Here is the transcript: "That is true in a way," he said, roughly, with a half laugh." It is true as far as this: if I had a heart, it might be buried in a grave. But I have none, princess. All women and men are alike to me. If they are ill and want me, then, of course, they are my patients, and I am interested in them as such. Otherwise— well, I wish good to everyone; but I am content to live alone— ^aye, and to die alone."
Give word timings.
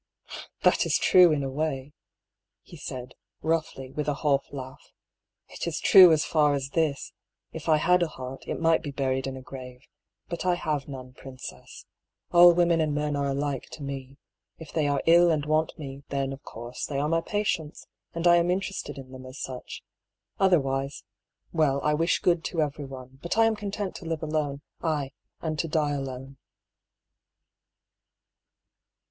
"That 0.63 0.87
is 0.87 0.97
true 0.97 1.31
in 1.31 1.43
a 1.43 1.49
way," 1.51 1.93
he 2.63 2.75
said, 2.75 3.13
roughly, 3.43 3.91
with 3.91 4.07
a 4.07 4.15
half 4.15 4.47
laugh." 4.51 4.91
It 5.53 5.67
is 5.67 5.79
true 5.79 6.11
as 6.11 6.25
far 6.25 6.55
as 6.55 6.69
this: 6.69 7.13
if 7.53 7.69
I 7.69 7.77
had 7.77 8.01
a 8.01 8.07
heart, 8.07 8.45
it 8.47 8.59
might 8.59 8.81
be 8.81 8.89
buried 8.89 9.27
in 9.27 9.37
a 9.37 9.43
grave. 9.43 9.81
But 10.27 10.43
I 10.43 10.55
have 10.55 10.87
none, 10.87 11.13
princess. 11.13 11.85
All 12.31 12.51
women 12.51 12.81
and 12.81 12.95
men 12.95 13.15
are 13.15 13.27
alike 13.27 13.67
to 13.73 13.83
me. 13.83 14.17
If 14.57 14.73
they 14.73 14.87
are 14.87 15.03
ill 15.05 15.29
and 15.29 15.45
want 15.45 15.77
me, 15.77 16.01
then, 16.09 16.33
of 16.33 16.41
course, 16.41 16.83
they 16.87 16.97
are 16.97 17.07
my 17.07 17.21
patients, 17.21 17.85
and 18.15 18.25
I 18.25 18.37
am 18.37 18.49
interested 18.49 18.97
in 18.97 19.11
them 19.11 19.27
as 19.27 19.37
such. 19.37 19.83
Otherwise— 20.39 21.03
well, 21.53 21.79
I 21.83 21.93
wish 21.93 22.21
good 22.21 22.43
to 22.45 22.63
everyone; 22.63 23.19
but 23.21 23.37
I 23.37 23.45
am 23.45 23.55
content 23.55 23.93
to 23.97 24.05
live 24.05 24.23
alone— 24.23 24.61
^aye, 24.81 25.11
and 25.43 25.59
to 25.59 25.67
die 25.67 25.91
alone." 25.93 26.37